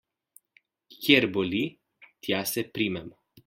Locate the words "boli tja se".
1.35-2.61